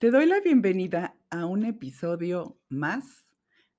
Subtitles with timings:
[0.00, 3.30] Te doy la bienvenida a un episodio más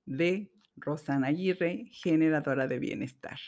[0.06, 3.40] de Rosana Aguirre, generadora de bienestar.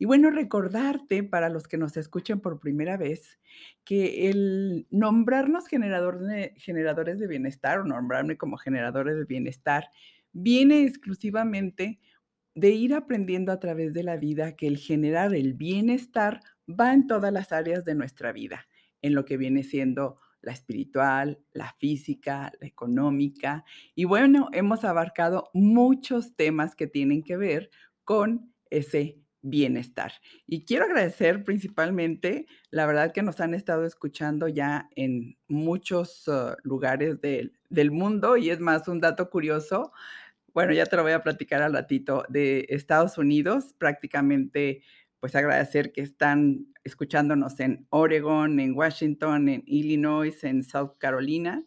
[0.00, 3.38] Y bueno, recordarte para los que nos escuchen por primera vez
[3.84, 6.18] que el nombrarnos generador
[6.56, 9.88] generadores de bienestar o nombrarme como generadores de bienestar
[10.32, 12.00] viene exclusivamente
[12.56, 17.06] de ir aprendiendo a través de la vida que el generar el bienestar va en
[17.06, 18.66] todas las áreas de nuestra vida,
[19.02, 23.64] en lo que viene siendo la espiritual, la física, la económica.
[23.94, 27.70] Y bueno, hemos abarcado muchos temas que tienen que ver
[28.04, 30.12] con ese bienestar.
[30.46, 36.56] Y quiero agradecer principalmente, la verdad que nos han estado escuchando ya en muchos uh,
[36.62, 39.92] lugares del, del mundo y es más un dato curioso.
[40.54, 44.82] Bueno, ya te lo voy a platicar al ratito de Estados Unidos, prácticamente
[45.20, 51.64] pues agradecer que están escuchándonos en Oregon, en Washington, en Illinois, en South Carolina,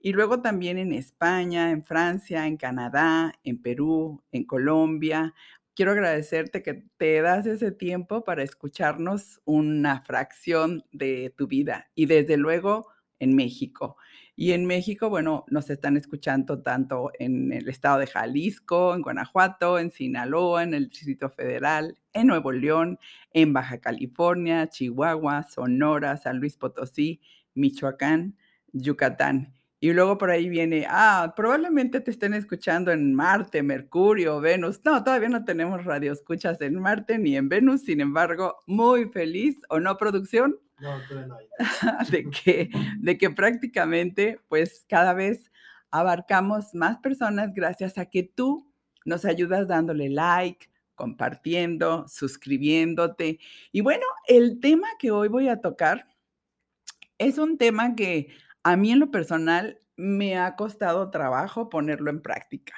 [0.00, 5.34] y luego también en España, en Francia, en Canadá, en Perú, en Colombia.
[5.74, 12.06] Quiero agradecerte que te das ese tiempo para escucharnos una fracción de tu vida y
[12.06, 13.96] desde luego en México.
[14.42, 19.78] Y en México, bueno, nos están escuchando tanto en el estado de Jalisco, en Guanajuato,
[19.78, 22.98] en Sinaloa, en el Distrito Federal, en Nuevo León,
[23.34, 27.20] en Baja California, Chihuahua, Sonora, San Luis Potosí,
[27.52, 28.34] Michoacán,
[28.72, 29.52] Yucatán.
[29.78, 34.80] Y luego por ahí viene, ah, probablemente te estén escuchando en Marte, Mercurio, Venus.
[34.86, 39.60] No, todavía no tenemos radio escuchas en Marte ni en Venus, sin embargo, muy feliz
[39.68, 40.56] o no producción.
[42.10, 45.50] de, que, de que prácticamente pues cada vez
[45.90, 48.72] abarcamos más personas gracias a que tú
[49.04, 53.40] nos ayudas dándole like, compartiendo, suscribiéndote.
[53.72, 56.06] Y bueno, el tema que hoy voy a tocar
[57.18, 58.28] es un tema que
[58.62, 62.74] a mí en lo personal me ha costado trabajo ponerlo en práctica.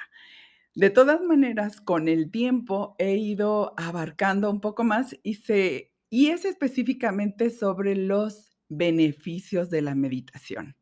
[0.75, 6.29] De todas maneras, con el tiempo he ido abarcando un poco más y se y
[6.29, 10.75] es específicamente sobre los beneficios de la meditación.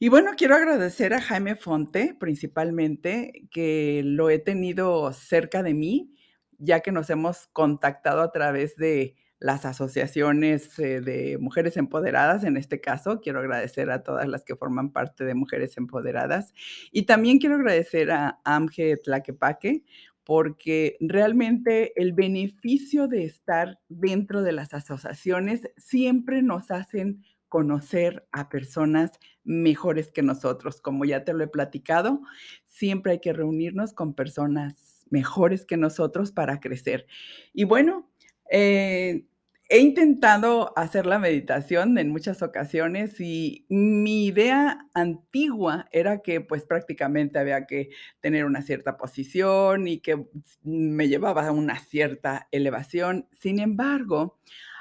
[0.00, 6.16] Y bueno, quiero agradecer a Jaime Fonte principalmente, que lo he tenido cerca de mí,
[6.58, 12.56] ya que nos hemos contactado a través de las asociaciones eh, de mujeres empoderadas, en
[12.56, 16.52] este caso, quiero agradecer a todas las que forman parte de Mujeres Empoderadas.
[16.90, 19.84] Y también quiero agradecer a Amge Tlaquepaque,
[20.24, 28.48] porque realmente el beneficio de estar dentro de las asociaciones siempre nos hacen conocer a
[28.48, 29.10] personas
[29.44, 30.80] mejores que nosotros.
[30.80, 32.22] Como ya te lo he platicado,
[32.66, 37.06] siempre hay que reunirnos con personas mejores que nosotros para crecer.
[37.52, 38.10] Y bueno,
[38.50, 39.26] eh,
[39.72, 46.66] he intentado hacer la meditación en muchas ocasiones y mi idea antigua era que pues
[46.66, 47.88] prácticamente había que
[48.20, 50.26] tener una cierta posición y que
[50.62, 53.28] me llevaba a una cierta elevación.
[53.32, 54.38] Sin embargo,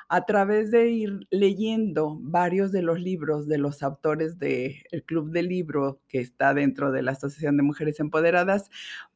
[0.10, 5.48] a través de ir leyendo varios de los libros de los autores del Club del
[5.48, 8.70] Libro que está dentro de la Asociación de Mujeres Empoderadas,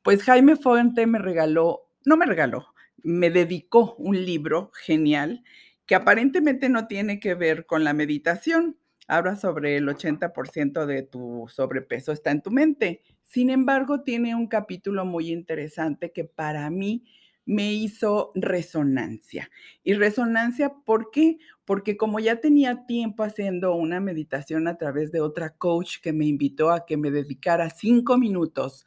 [0.03, 2.67] pues Jaime Fuente me regaló, no me regaló,
[3.03, 5.43] me dedicó un libro genial
[5.85, 8.77] que aparentemente no tiene que ver con la meditación.
[9.07, 13.01] Habla sobre el 80% de tu sobrepeso está en tu mente.
[13.23, 17.05] Sin embargo, tiene un capítulo muy interesante que para mí
[17.45, 19.51] me hizo resonancia.
[19.83, 21.37] ¿Y resonancia por qué?
[21.63, 26.25] Porque como ya tenía tiempo haciendo una meditación a través de otra coach que me
[26.25, 28.85] invitó a que me dedicara cinco minutos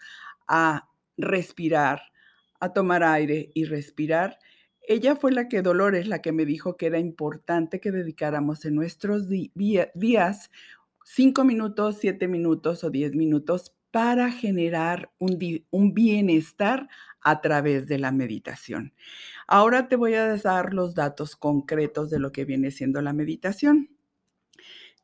[0.49, 2.03] a respirar,
[2.59, 4.39] a tomar aire y respirar,
[4.89, 8.75] ella fue la que, Dolores, la que me dijo que era importante que dedicáramos en
[8.75, 10.51] nuestros días
[11.05, 15.39] cinco minutos, siete minutos o diez minutos para generar un,
[15.71, 16.89] un, bienestar
[17.21, 18.95] a través de la meditación.
[19.47, 23.91] Ahora te voy a dar los datos concretos de lo que viene siendo la meditación,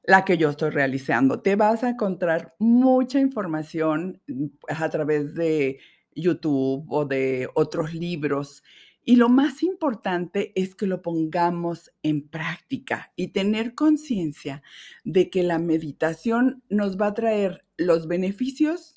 [0.02, 1.42] la que yo estoy realizando.
[1.42, 5.78] Te vas a encontrar mucha información mm, a través de
[6.14, 8.62] YouTube o de otros libros
[9.04, 14.62] y lo más importante es que lo pongamos en práctica y tener conciencia
[15.04, 18.96] de que la meditación nos va a traer los beneficios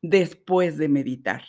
[0.00, 1.42] después de meditar,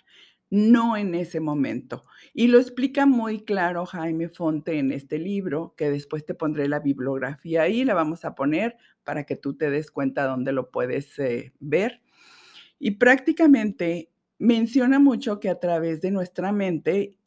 [0.49, 2.03] no en ese momento.
[2.33, 6.79] Y lo explica muy claro Jaime Fonte en este libro, que después te pondré la
[6.79, 11.17] bibliografía ahí, la vamos a poner para que tú te des cuenta dónde lo puedes
[11.19, 12.01] eh, ver.
[12.79, 17.17] Y prácticamente menciona mucho que a través de nuestra mente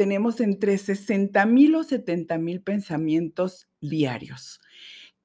[0.00, 4.58] tenemos entre 60 mil o 70 mil pensamientos diarios,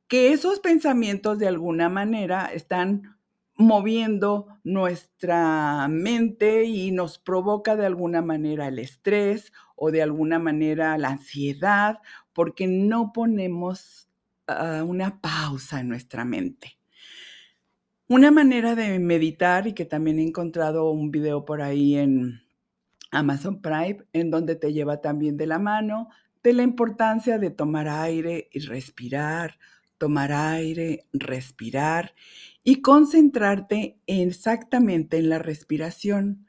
[0.10, 3.16] que esos pensamientos de alguna manera están
[3.56, 10.98] moviendo nuestra mente y nos provoca de alguna manera el estrés o de alguna manera
[10.98, 12.00] la ansiedad
[12.34, 14.10] porque no ponemos
[14.50, 16.80] uh, una pausa en nuestra mente.
[18.10, 22.45] Una manera de meditar y que también he encontrado un video por ahí en
[23.16, 26.10] Amazon Prime en donde te lleva también de la mano
[26.46, 29.58] de la importancia de tomar aire y respirar,
[29.98, 32.14] tomar aire, respirar
[32.64, 36.46] y concentrarte exactamente en la respiración.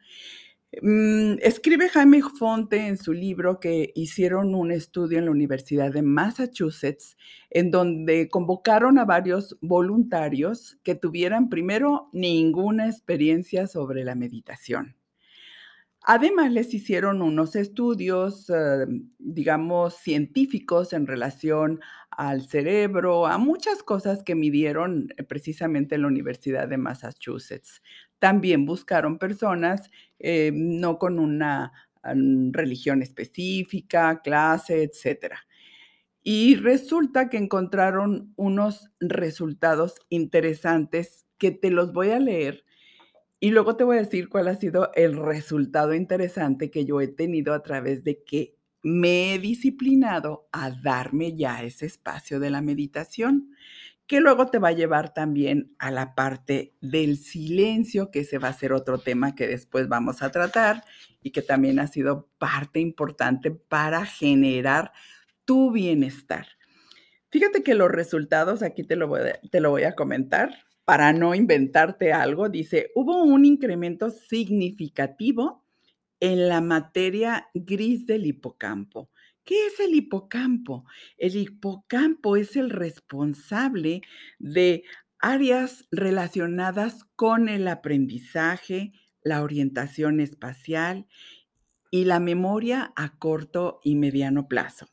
[0.83, 6.03] Mm, escribe Jaime Fonte en su libro que hicieron un estudio en la Universidad de
[6.03, 7.17] Massachusetts
[7.49, 14.97] en donde convocaron a varios voluntarios que tuvieran primero ninguna experiencia sobre la meditación.
[16.09, 18.87] Además, les hicieron unos estudios, eh,
[19.19, 21.81] digamos, científicos en relación
[22.11, 27.83] al cerebro, a muchas cosas que midieron eh, precisamente en la Universidad de Massachusetts.
[28.21, 31.73] También buscaron personas eh, no con una
[32.05, 35.41] mm, religión específica, clase, etcétera.
[36.23, 42.66] Y resulta que encontraron unos resultados interesantes que te los voy a leer
[43.47, 47.07] y luego te voy a decir cuál ha sido el resultado interesante que yo he
[47.07, 52.61] tenido a través de que me he disciplinado a darme ya ese espacio de la
[52.61, 53.53] meditación,
[54.09, 58.49] que luego te va a llevar también a la parte del silencio, que ese va
[58.49, 60.83] a ser otro tema que después vamos a tratar
[61.23, 64.91] y que también ha sido parte importante para generar
[65.45, 66.49] tu bienestar.
[67.31, 71.13] Fíjate que los resultados, aquí te lo voy a, te lo voy a comentar, para
[71.13, 75.65] no inventarte algo, dice, hubo un incremento significativo
[76.21, 79.11] en la materia gris del hipocampo.
[79.45, 80.85] ¿Qué es el hipocampo?
[81.19, 84.03] El hipocampo es el responsable
[84.39, 84.85] de
[85.19, 88.93] áreas relacionadas con el aprendizaje,
[89.23, 91.09] la orientación espacial
[91.91, 94.87] y la memoria a corto y mediano plazo.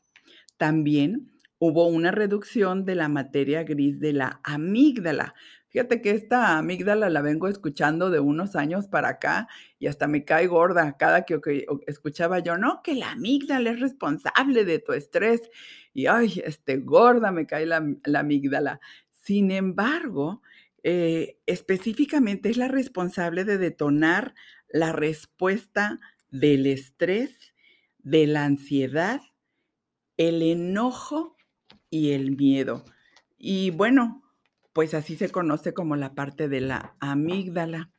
[0.56, 5.34] También hubo una reducción de la materia gris de la amígdala,
[5.74, 9.48] Fíjate que esta amígdala la vengo escuchando de unos años para acá
[9.80, 11.40] y hasta me cae gorda cada que,
[11.88, 15.50] escuchaba yo, no, que la amígdala es responsable de tu estrés.
[15.92, 17.84] Y ay, este, gorda me cae la,
[18.14, 18.78] amígdala.
[19.10, 20.42] Sin embargo,
[20.84, 24.36] eh, específicamente es la responsable de detonar
[24.68, 25.98] la respuesta
[26.30, 27.52] del estrés,
[27.98, 29.20] de la ansiedad,
[30.18, 31.36] el enojo
[31.90, 32.84] y el miedo.
[33.36, 34.23] Y bueno,
[34.74, 37.90] pues así se conoce como la parte de la amígdala.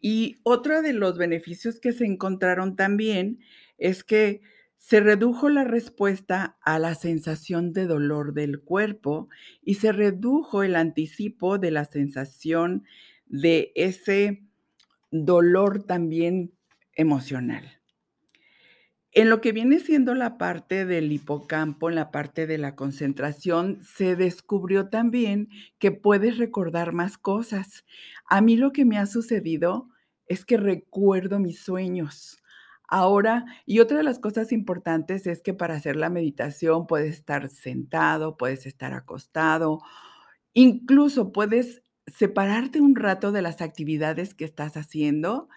[0.00, 3.38] Y otro de los beneficios que se encontraron también
[3.78, 4.40] es que
[4.78, 9.28] se redujo la respuesta a la sensación de dolor del cuerpo
[9.62, 12.84] y se redujo el anticipo de la sensación
[13.26, 14.44] de ese
[15.10, 16.52] dolor también
[16.94, 17.80] emocional.
[19.16, 23.78] En lo que viene siendo la parte del hipocampo, en la parte de la concentración,
[23.82, 25.48] se descubrió también
[25.78, 27.86] que puedes recordar más cosas.
[28.28, 29.88] A mí lo que me ha sucedido
[30.26, 32.42] es que recuerdo mis sueños.
[32.88, 37.48] Ahora, y otra de las cosas importantes es que para hacer la meditación puedes estar
[37.48, 39.80] sentado, puedes estar acostado,
[40.52, 45.48] incluso puedes separarte un rato de las actividades que estás haciendo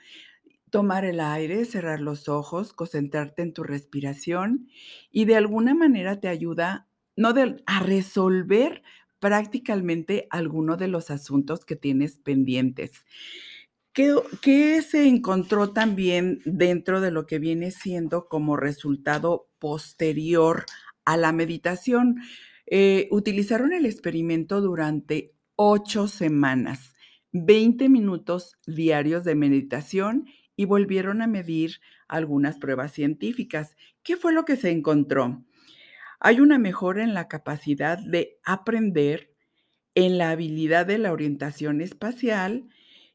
[0.70, 4.68] tomar el aire, cerrar los ojos, concentrarte en tu respiración
[5.12, 7.34] y de alguna manera te ayuda no
[7.66, 8.82] a resolver
[9.20, 13.06] prácticamente alguno de los asuntos que tienes pendientes.
[13.94, 20.66] ¿Qué, ¿Qué, se encontró también dentro de lo que viene siendo como resultado posterior
[21.04, 22.22] a la meditación?
[22.68, 26.94] Eh, utilizaron el experimento durante ocho semanas,
[27.32, 30.26] 20 minutos diarios de meditación
[30.60, 33.78] y volvieron a medir algunas pruebas científicas.
[34.04, 35.46] ¿Qué fue lo que se encontró?
[36.20, 39.34] Hay una mejora en la capacidad de aprender,
[39.96, 42.68] en la habilidad de la orientación espacial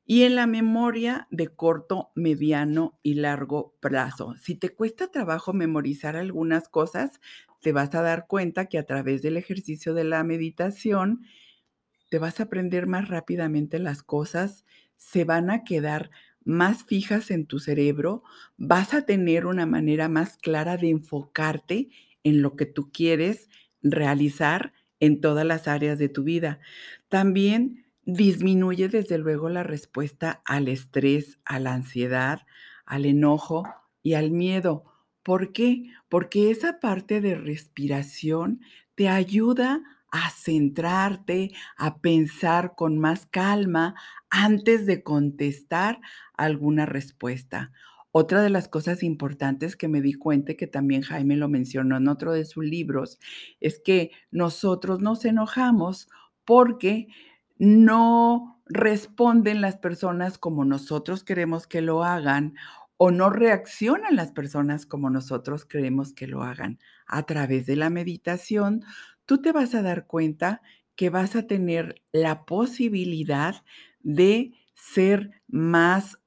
[0.07, 4.37] y en la memoria de corto, mediano y largo plazo.
[4.41, 7.21] Si te cuesta trabajo memorizar algunas cosas,
[7.61, 11.21] te vas a dar cuenta que a través del ejercicio de la meditación
[12.11, 14.65] te vas a aprender más rápidamente las cosas,
[14.97, 16.11] se van a quedar
[16.45, 18.23] más fijas en tu cerebro,
[18.57, 21.89] vas a tener una manera más clara de enfocarte
[22.23, 23.49] en lo que tú quieres
[23.83, 26.61] realizar en todas las áreas de tu vida.
[27.09, 32.41] También disminuye desde luego la respuesta al estrés, a la ansiedad,
[32.87, 33.65] al enojo
[34.03, 34.85] y al miedo.
[35.23, 35.85] ¿Por qué?
[36.09, 38.61] Porque esa parte de respiración
[38.95, 43.95] te ayuda a centrarte, a pensar con más calma
[44.31, 46.01] antes de contestar
[46.37, 47.73] alguna respuesta.
[48.13, 52.07] Otra de las cosas importantes que me di cuenta, que también Jaime lo mencionó en
[52.09, 53.19] otro de sus libros,
[53.61, 56.09] es que nosotros nos enojamos
[56.45, 57.09] porque
[57.59, 62.55] no responden las personas como nosotros queremos que lo hagan
[62.97, 66.79] o no reaccionan las personas como nosotros creemos que lo hagan.
[67.07, 68.83] A través de la meditación,
[69.27, 70.63] tú te vas a dar cuenta
[70.95, 73.65] que vas a tener la posibilidad
[74.01, 76.19] de ser más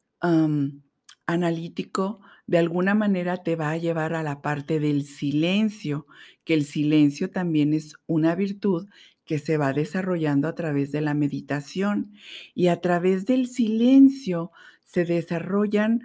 [1.26, 6.08] analítico, de alguna manera te va a llevar a la parte del silencio,
[6.44, 8.88] que el silencio también es una virtud
[9.26, 12.14] que se va desarrollando a través de la meditación
[12.56, 14.52] y a través del silencio
[14.86, 16.02] se desarrollan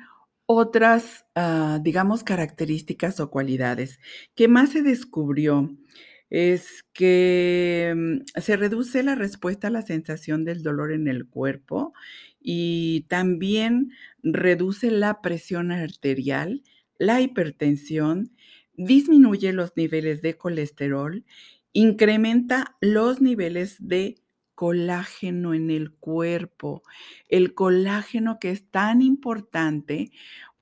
[0.46, 4.00] otras, ah, digamos, características o cualidades.
[4.34, 5.70] ¿Qué más se descubrió?
[6.30, 11.92] Es que mm, se reduce la respuesta a la sensación del dolor en el cuerpo
[12.42, 16.62] y también reduce la presión arterial,
[16.98, 18.32] la hipertensión,
[18.74, 21.24] disminuye los niveles de colesterol,
[21.72, 24.16] incrementa los niveles de
[24.54, 26.82] colágeno en el cuerpo.
[27.28, 30.12] El colágeno que es tan importante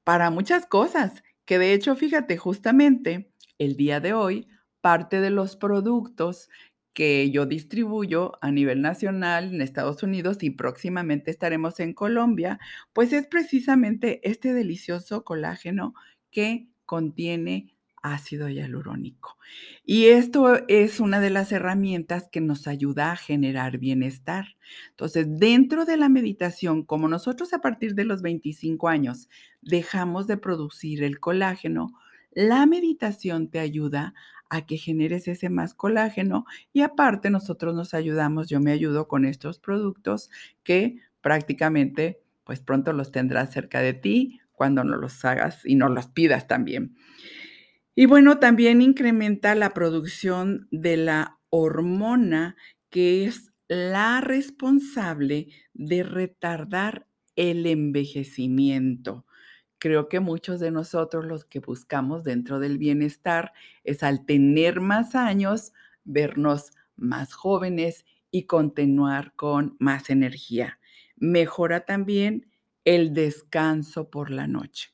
[0.04, 4.49] para muchas cosas, que de hecho, fíjate, justamente el día de hoy,
[4.80, 6.49] parte de los productos
[6.92, 12.59] que yo distribuyo a nivel nacional en Estados Unidos y próximamente estaremos en Colombia,
[12.92, 15.94] pues es precisamente este delicioso colágeno
[16.30, 19.37] que contiene ácido hialurónico.
[19.85, 24.56] Y esto es una de las herramientas que nos ayuda a generar bienestar.
[24.90, 29.28] Entonces, dentro de la meditación, como nosotros a partir de los 25 años
[29.61, 31.92] dejamos de producir el colágeno,
[32.32, 34.14] la meditación te ayuda
[34.49, 39.25] a que generes ese más colágeno y aparte nosotros nos ayudamos, yo me ayudo con
[39.25, 40.30] estos productos
[40.62, 45.88] que prácticamente pues pronto los tendrás cerca de ti cuando no los hagas y no
[45.88, 46.96] los pidas también.
[47.94, 52.56] Y bueno, también incrementa la producción de la hormona
[52.88, 57.06] que es la responsable de retardar
[57.37, 59.26] el envejecimiento.
[59.80, 65.14] Creo que muchos de nosotros los que buscamos dentro del bienestar es al tener más
[65.14, 65.72] años,
[66.04, 70.78] vernos más jóvenes y continuar con más energía.
[71.16, 72.46] Mejora también
[72.84, 74.90] el descanso por la noche.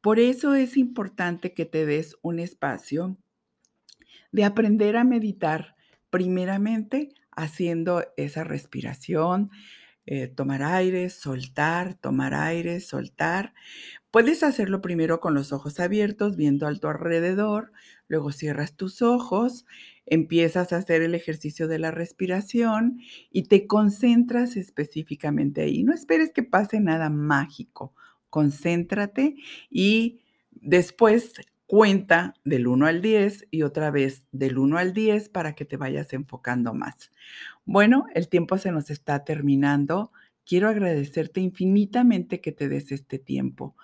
[0.00, 3.18] Por eso es importante que te des un espacio
[4.32, 5.76] de aprender a meditar,
[6.08, 9.50] primeramente haciendo esa respiración,
[10.06, 13.54] eh, tomar aire, soltar, tomar aire, soltar.
[14.10, 17.72] Puedes hacerlo primero con los ojos abiertos, viendo a tu alrededor,
[18.08, 19.66] luego cierras tus ojos,
[20.04, 22.98] empiezas a hacer el ejercicio de la respiración
[23.30, 25.84] y te concentras específicamente ahí.
[25.84, 27.94] No esperes que pase nada mágico
[28.30, 29.36] concéntrate
[29.68, 30.20] y
[30.52, 31.34] después
[31.66, 35.76] cuenta del 1 al 10 y otra vez del 1 al 10 para que te
[35.76, 37.12] vayas enfocando más.
[37.64, 40.12] Bueno, el tiempo se nos está terminando.
[40.50, 43.76] Quiero agradecerte infinitamente que te des este tiempo.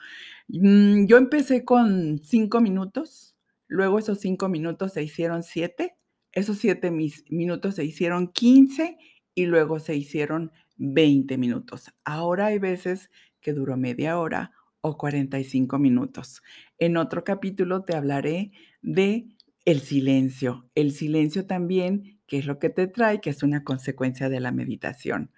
[0.48, 3.36] Mm, yo empecé con 5 minutos,
[3.68, 5.96] luego esos 5 minutos se hicieron 7,
[6.32, 8.98] esos 7 minutos se hicieron 15
[9.32, 11.94] y luego se hicieron 20 minutos.
[12.04, 16.42] Ahora hay veces que duró media hora o 45 minutos.
[16.78, 18.50] En otro capítulo te hablaré
[18.82, 19.28] de
[19.64, 20.68] el silencio.
[20.74, 24.50] El silencio también, que es lo que te trae, que es una consecuencia de la
[24.50, 25.30] meditación.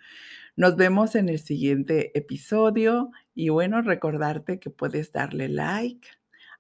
[0.59, 6.09] Nos vemos en el siguiente episodio y bueno, recordarte que puedes darle like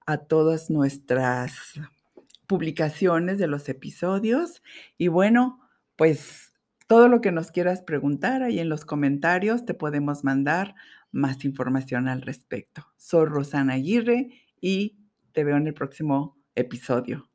[0.06, 1.72] a todas nuestras
[2.46, 4.62] publicaciones de los episodios
[4.98, 6.52] y bueno, pues
[6.86, 10.76] todo lo que nos quieras preguntar ahí en los comentarios te podemos mandar
[11.10, 12.86] más información al respecto.
[12.98, 14.28] Soy Rosana Aguirre
[14.60, 14.96] y
[15.32, 17.28] te veo en el próximo episodio.